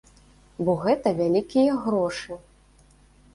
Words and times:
Бо 0.69 0.73
гэта 0.85 1.13
вялікія 1.19 1.77
грошы. 1.85 2.39